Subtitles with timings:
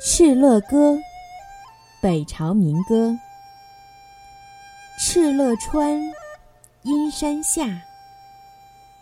[0.00, 0.92] 敕勒歌》
[2.00, 3.18] 北朝民歌。
[4.96, 6.00] 敕勒川，
[6.84, 7.82] 阴山下。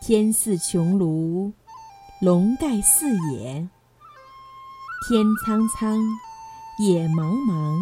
[0.01, 1.53] 天似穹庐，
[2.23, 3.69] 笼盖四野。
[5.07, 6.01] 天苍苍，
[6.79, 7.79] 野茫茫。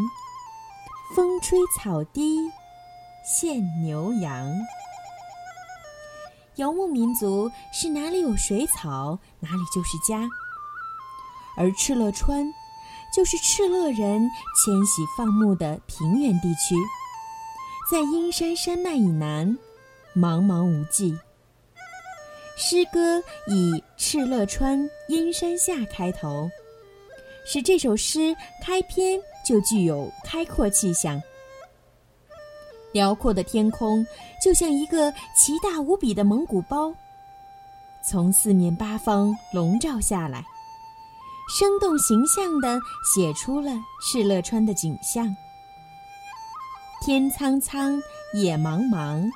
[1.14, 2.50] 风吹草低
[3.38, 4.52] 见牛羊。
[6.56, 10.28] 游牧民族是哪里有水草，哪里就是家。
[11.56, 12.52] 而敕勒川。
[13.14, 16.74] 就是敕勒人迁徙放牧的平原地区，
[17.88, 19.56] 在阴山山脉以南，
[20.16, 21.16] 茫茫无际。
[22.56, 26.50] 诗歌以“敕勒川，阴山下”开头，
[27.44, 31.22] 使这首诗开篇就具有开阔气象。
[32.92, 34.04] 辽阔的天空
[34.42, 36.92] 就像一个奇大无比的蒙古包，
[38.08, 40.44] 从四面八方笼罩下来。
[41.48, 43.72] 生动形象地写出了
[44.02, 45.34] 敕勒川的景象。
[47.04, 48.00] 天苍苍，
[48.32, 49.30] 野茫茫，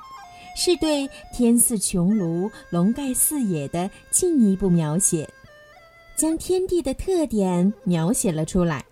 [0.55, 5.31] 是对天似穹庐、笼盖四野的进一步描写，
[6.17, 8.83] 将天地的特点描写了出来。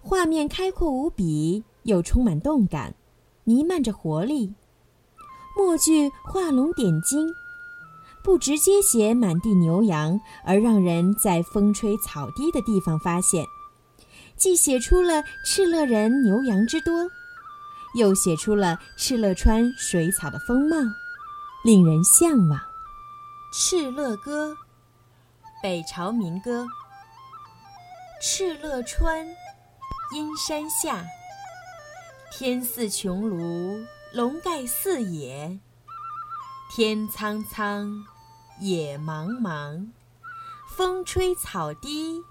[0.00, 2.94] 画面开阔无比，又充满动感，
[3.44, 4.54] 弥漫着活力。
[5.56, 7.28] 末句画龙点睛。
[8.24, 13.44] 不直接写满地牛羊，而让人在风吹草低的地方发现，
[14.36, 17.08] 既写出了敕勒人牛羊之多，
[17.96, 20.76] 又写出了敕勒川水草的风貌，
[21.64, 22.58] 令人向往。
[23.52, 24.52] 《敕勒歌》，
[25.62, 26.66] 北朝民歌。
[28.22, 29.26] 敕勒川，
[30.14, 31.04] 阴山下。
[32.32, 35.58] 天似穹庐，笼盖四野。
[36.74, 38.02] 天苍苍。
[38.58, 39.90] 野茫茫，
[40.70, 42.22] 风吹草低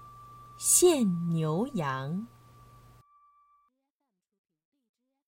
[0.58, 2.26] 见牛羊。